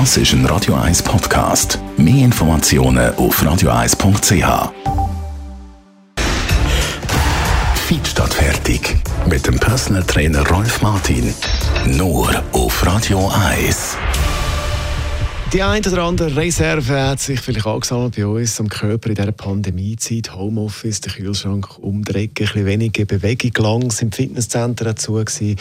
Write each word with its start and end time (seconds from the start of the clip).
Das 0.00 0.16
ist 0.16 0.32
ein 0.32 0.44
Radio 0.46 0.74
1 0.74 1.04
Podcast. 1.04 1.78
Mehr 1.96 2.24
Informationen 2.24 3.14
auf 3.14 3.40
radio1.ch. 3.40 4.72
Feed 7.86 8.08
statt 8.08 8.34
fertig. 8.34 8.96
Mit 9.28 9.46
dem 9.46 9.60
Personal 9.60 10.02
Trainer 10.02 10.44
Rolf 10.48 10.82
Martin. 10.82 11.32
Nur 11.86 12.28
auf 12.50 12.84
Radio 12.84 13.30
1. 13.52 13.96
Die 15.54 15.62
eine 15.62 15.86
oder 15.88 16.02
andere 16.02 16.34
Reserve 16.34 17.00
hat 17.00 17.20
sich 17.20 17.38
vielleicht 17.38 17.64
angesammelt 17.64 18.16
bei 18.16 18.26
uns 18.26 18.58
am 18.58 18.68
Körper 18.68 19.10
in 19.10 19.14
dieser 19.14 19.30
Pandemiezeit. 19.30 20.34
Homeoffice, 20.34 21.00
der 21.00 21.12
Kühlschrank 21.12 21.78
umdrehen, 21.78 22.30
ein 22.30 22.34
bisschen 22.34 22.66
weniger 22.66 23.04
Bewegung 23.04 23.52
lang, 23.62 23.90
sind 23.92 24.16
Fitnesszentren 24.16 24.88
dazu 24.88 25.12
gewesen. 25.12 25.54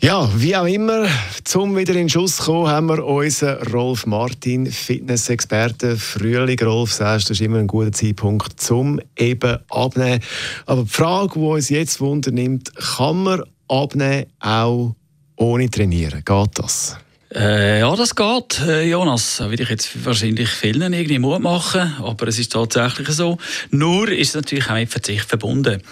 Ja, 0.00 0.28
wie 0.36 0.54
auch 0.54 0.66
immer, 0.66 1.06
zum 1.44 1.74
wieder 1.78 1.94
in 1.94 2.10
Schuss 2.10 2.36
kommen, 2.36 2.68
haben 2.68 2.90
wir 2.90 3.06
unseren 3.06 3.66
Rolf 3.68 4.04
Martin, 4.04 4.66
Fitnessexperte. 4.66 5.96
Frühling, 5.96 6.60
Rolf, 6.60 6.92
sagst 6.92 7.30
du, 7.30 7.32
ist 7.32 7.40
immer 7.40 7.56
ein 7.56 7.68
guter 7.68 7.92
Zeitpunkt 7.92 8.60
zum 8.60 9.00
eben 9.16 9.56
abnehmen. 9.70 10.20
Aber 10.66 10.82
die 10.82 10.90
Frage, 10.90 11.32
die 11.36 11.40
uns 11.40 11.70
jetzt 11.70 12.02
wundernimmt, 12.02 12.70
kann 12.74 13.22
man 13.22 13.42
abnehmen 13.66 14.26
auch 14.40 14.94
ohne 15.36 15.70
trainieren? 15.70 16.22
Geht 16.22 16.50
das? 16.58 16.98
Äh, 17.34 17.80
ja, 17.80 17.96
das 17.96 18.14
geht, 18.14 18.60
äh, 18.68 18.88
Jonas. 18.88 19.40
Würde 19.40 19.64
ich 19.64 19.68
jetzt 19.68 20.04
wahrscheinlich 20.04 20.48
vielen 20.48 20.92
irgendwie 20.92 21.18
Mut 21.18 21.40
machen, 21.40 21.96
aber 22.00 22.28
es 22.28 22.38
ist 22.38 22.52
tatsächlich 22.52 23.08
so. 23.08 23.36
Nur 23.70 24.08
ist 24.08 24.28
es 24.28 24.34
natürlich 24.36 24.70
auch 24.70 24.74
mit 24.74 24.88
Verzicht 24.88 25.24
verbunden. 25.24 25.82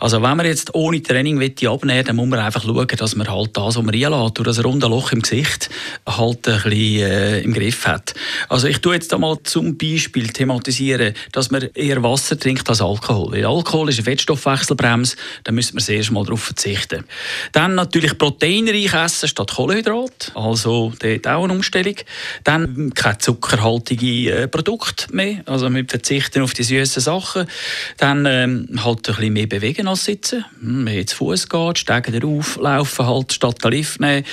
Also 0.00 0.20
wenn 0.22 0.36
man 0.36 0.44
jetzt 0.44 0.74
ohne 0.74 1.02
Training 1.02 1.42
abnehmen 1.42 2.04
dann 2.04 2.16
muss 2.16 2.28
man 2.28 2.40
einfach 2.40 2.62
schauen, 2.62 2.86
dass 2.86 3.16
man 3.16 3.26
halt 3.26 3.56
das, 3.56 3.76
was 3.76 3.82
man 3.82 3.94
reinlässt, 3.94 4.36
durch 4.36 4.46
das 4.46 4.62
runde 4.62 4.86
Loch 4.86 5.12
im 5.12 5.22
Gesicht, 5.22 5.70
halt 6.06 6.46
ein 6.46 6.62
bisschen 6.62 6.72
äh, 6.72 7.40
im 7.40 7.54
Griff 7.54 7.86
hat. 7.86 8.12
Also 8.50 8.66
ich 8.66 8.78
tue 8.80 8.94
jetzt 8.94 9.14
einmal 9.14 9.38
zum 9.44 9.78
Beispiel 9.78 10.28
thematisieren, 10.28 11.14
dass 11.32 11.50
man 11.50 11.70
eher 11.74 12.02
Wasser 12.02 12.38
trinkt 12.38 12.68
als 12.68 12.82
Alkohol. 12.82 13.32
Weil 13.32 13.46
Alkohol 13.46 13.88
ist 13.88 13.96
eine 13.98 14.04
Fettstoffwechselbremse, 14.04 15.16
da 15.44 15.52
müssen 15.52 15.74
wir 15.74 15.80
sehr 15.80 16.02
mal 16.12 16.24
darauf 16.24 16.42
verzichten. 16.42 17.04
Dann 17.52 17.76
natürlich 17.76 18.18
proteinreich 18.18 18.92
essen 18.92 19.28
statt 19.28 19.54
Kohlenhydrat. 19.54 20.32
Also 20.34 20.81
dort 20.90 21.26
auch 21.28 21.44
eine 21.44 21.52
Umstellung. 21.52 21.96
Dann 22.44 22.92
keine 22.94 23.18
zuckerhaltige 23.18 24.30
äh, 24.30 24.48
Produkte 24.48 25.14
mehr, 25.14 25.42
also 25.46 25.72
wir 25.72 25.84
verzichten 25.86 26.42
auf 26.42 26.54
die 26.54 26.62
süßen 26.62 27.02
Sachen. 27.02 27.46
Dann 27.98 28.26
ähm, 28.26 28.68
halt 28.84 29.08
ein 29.08 29.14
bisschen 29.14 29.32
mehr 29.32 29.46
bewegen 29.46 29.88
als 29.88 30.04
sitzen. 30.04 30.44
Hm, 30.60 30.86
wenn 30.86 30.94
jetzt 30.94 31.14
Fuß 31.14 31.48
geht, 31.48 31.78
steigen 31.78 32.18
darauf, 32.18 32.56
laufen 32.56 33.06
halt 33.06 33.32
statt 33.32 33.62
den 33.62 33.72
Lift 33.72 34.00
nehmen. 34.00 34.24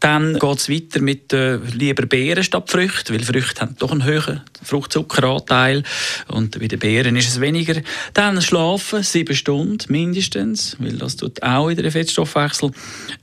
Dann 0.00 0.38
geht 0.38 0.58
es 0.58 0.68
weiter 0.68 1.00
mit 1.00 1.32
äh, 1.32 1.56
lieber 1.56 2.06
Beeren 2.06 2.44
statt 2.44 2.70
Früchte, 2.70 3.14
weil 3.14 3.22
Früchte 3.22 3.62
haben 3.62 3.76
doch 3.78 3.92
einen 3.92 4.04
höheren 4.04 4.42
Fruchtzuckeranteil 4.62 5.82
und 6.28 6.58
bei 6.58 6.66
den 6.66 6.78
Beeren 6.78 7.16
ist 7.16 7.28
es 7.28 7.40
weniger. 7.40 7.80
Dann 8.14 8.40
schlafen, 8.42 9.02
sieben 9.02 9.34
Stunden 9.34 9.78
mindestens, 9.88 10.76
weil 10.78 10.96
das 10.98 11.16
tut 11.16 11.42
auch 11.42 11.68
wieder 11.68 11.82
den 11.82 11.92
Fettstoffwechsel 11.92 12.70
ein 12.70 12.74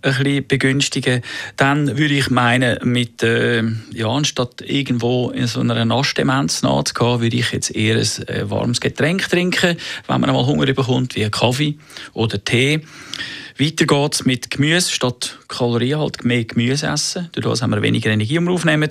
bisschen 0.02 0.48
begünstigen. 0.48 1.22
Dann 1.58 1.98
würde 1.98 2.14
ich 2.14 2.30
meinen, 2.30 2.63
meine, 2.64 2.80
mit, 2.84 3.24
äh, 3.24 3.64
ja, 3.94 4.08
anstatt 4.08 4.62
irgendwo 4.62 5.30
in 5.32 5.48
so 5.48 5.60
einer 5.60 5.86
Naschdemenz 5.86 6.62
nachzugehen, 6.62 7.22
würde 7.22 7.36
ich 7.36 7.52
jetzt 7.52 7.76
eher 7.76 7.98
ein 7.98 8.28
äh, 8.28 8.50
warmes 8.50 8.80
Getränk 8.80 9.30
trinken, 9.30 9.78
wenn 10.08 10.22
man 10.22 10.30
einmal 10.30 10.46
Hunger 10.46 10.72
bekommt, 10.74 11.16
wie 11.16 11.30
Kaffee 11.30 11.76
oder 12.14 12.44
Tee. 12.44 12.82
Weiter 13.60 13.86
geht 13.86 14.14
es 14.14 14.26
mit 14.26 14.50
Gemüse, 14.50 14.92
statt 14.92 15.38
Kalorien 15.48 16.00
halt 16.00 16.26
mehr 16.26 16.44
Gemüse 16.44 16.88
essen. 16.88 17.30
Dadurch 17.34 17.62
haben 17.62 17.72
wir 17.72 17.82
weniger 17.82 18.10
Energie, 18.10 18.38
um 18.40 18.48
aufnehmen. 18.50 18.90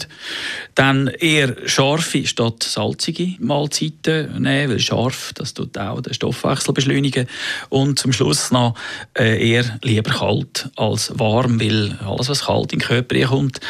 Dann 0.75 1.09
eher 1.09 1.57
scharfe 1.67 2.27
statt 2.27 2.63
salzige 2.63 3.35
Mahlzeiten 3.41 4.41
nehmen, 4.41 4.73
weil 4.73 4.79
scharf, 4.79 5.33
das 5.35 5.55
tut 5.55 5.77
auch 5.77 6.01
den 6.01 6.15
Stoffwechsel 6.15 6.73
beschleunigen. 6.73 7.27
Und 7.71 7.99
zum 7.99 8.13
Schluss 8.13 8.53
noch 8.53 8.75
äh, 9.19 9.51
eher 9.51 9.65
lieber 9.83 10.11
kalt 10.11 10.69
als 10.77 11.13
warm, 11.19 11.61
weil 11.61 11.99
alles, 12.07 12.29
was 12.29 12.45
kalt 12.45 12.73
in 12.73 12.79
den 12.79 12.87
Körper 12.87 13.21
kommt, 13.27 13.61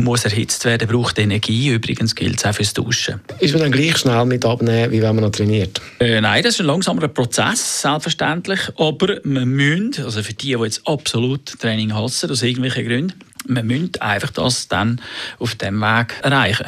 muss 0.00 0.24
erhitzt 0.24 0.64
werden, 0.64 0.88
braucht 0.88 1.18
Energie. 1.18 1.70
Übrigens 1.70 2.14
gilt 2.14 2.38
es 2.38 2.44
auch 2.44 2.54
fürs 2.54 2.72
Duschen. 2.72 3.20
Ist 3.40 3.52
man 3.52 3.62
dann 3.62 3.72
gleich 3.72 3.98
schnell 3.98 4.24
mit 4.26 4.44
abnehmen, 4.44 4.92
wie 4.92 5.02
wenn 5.02 5.14
man 5.14 5.24
noch 5.24 5.32
trainiert? 5.32 5.80
Äh, 5.98 6.20
nein, 6.20 6.42
das 6.44 6.54
ist 6.54 6.60
ein 6.60 6.66
langsamer 6.66 7.08
Prozess, 7.08 7.82
selbstverständlich. 7.82 8.60
Aber 8.76 9.18
man 9.24 9.48
müssen, 9.48 10.04
also 10.04 10.22
für 10.22 10.35
die, 10.40 10.54
die 10.54 10.62
jetzt 10.62 10.86
absolut 10.86 11.58
Training 11.58 11.94
hassen, 11.94 12.30
aus 12.30 12.42
irgendwelchen 12.42 12.86
Gründen, 12.86 13.14
man 13.48 13.66
müsste 13.66 14.02
einfach 14.02 14.30
das 14.30 14.68
dann 14.68 15.00
auf 15.38 15.54
dem 15.54 15.80
Weg 15.80 16.14
erreichen. 16.22 16.66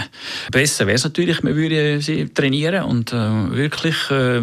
Besser 0.51 0.87
wäre 0.87 0.97
es 0.97 1.05
natürlich, 1.05 1.43
man 1.43 1.57
würde 1.57 2.01
sie 2.01 2.29
trainieren 2.29 2.85
und 2.85 3.13
äh, 3.13 3.17
wirklich 3.17 3.97
äh, 4.11 4.41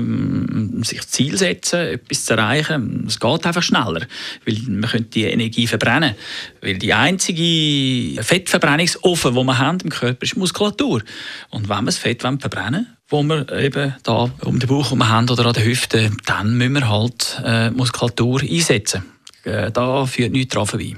sich 0.84 1.08
Ziel 1.08 1.38
setzen, 1.38 1.80
etwas 1.80 2.26
zu 2.26 2.34
erreichen. 2.34 3.06
Es 3.08 3.20
geht 3.20 3.46
einfach 3.46 3.64
schneller, 3.64 4.06
weil 4.46 4.58
man 4.68 4.90
könnte 4.90 5.10
die 5.12 5.26
Energie 5.26 5.68
verbrennen. 5.68 6.16
Weil 6.62 6.78
die 6.78 6.94
einzige 6.94 8.22
Fettverbrennungsofen, 8.22 9.34
die 9.34 9.44
wir 9.44 9.58
haben 9.58 9.80
im 9.84 9.90
Körper, 9.90 10.24
ist 10.24 10.38
Muskulatur. 10.38 11.04
Und 11.50 11.70
wenn 11.70 11.80
wir 11.80 11.86
das 11.86 11.98
Fett 11.98 12.22
verbrennen 12.22 12.88
wo 13.08 13.22
wir 13.22 13.52
eben 13.52 13.94
da 14.02 14.32
um 14.42 14.60
den 14.60 14.68
Bauch 14.68 14.90
haben 14.90 15.30
oder 15.30 15.46
an 15.46 15.54
der 15.54 15.64
Hüfte, 15.64 16.10
dann 16.26 16.58
müssen 16.58 16.74
wir 16.74 16.90
halt 16.90 17.40
äh, 17.46 17.70
Muskulatur 17.70 18.42
einsetzen. 18.42 19.04
Äh, 19.46 19.72
da 19.72 20.06
führt 20.06 20.32
nichts 20.32 20.54
dran 20.54 20.66
vorbei. 20.66 20.96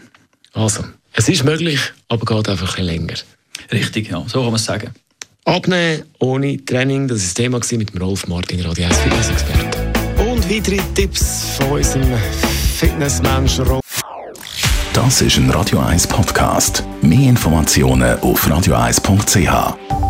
Also, 0.54 0.84
es 1.14 1.30
ist 1.30 1.44
möglich, 1.44 1.80
aber 2.08 2.26
geht 2.26 2.50
einfach 2.50 2.78
ein 2.78 2.86
länger. 2.86 3.16
Richtig, 3.72 4.10
ja, 4.10 4.24
so 4.28 4.40
kann 4.40 4.46
man 4.46 4.56
es 4.56 4.66
sagen. 4.66 4.92
Abnehmen 5.46 6.04
ohne 6.20 6.64
Training, 6.66 7.08
das 7.08 7.20
war 7.20 7.26
das 7.26 7.34
Thema 7.34 7.78
mit 7.78 7.94
dem 7.94 8.02
Rolf 8.02 8.28
Martin, 8.28 8.60
Radio 8.62 8.86
1 8.86 8.98
Fitness-Experte. 8.98 9.94
Und 10.30 10.50
weitere 10.50 10.82
Tipps 10.94 11.56
von 11.58 11.72
unserem 11.72 12.12
Fitnessmensch 12.76 13.60
Rolf. 13.60 13.82
Das 14.94 15.22
ist 15.22 15.38
ein 15.38 15.50
Radio 15.52 15.80
1 15.80 16.08
Podcast. 16.08 16.84
Mehr 17.02 17.30
Informationen 17.30 18.20
auf 18.20 18.48
radio1.ch. 18.48 20.07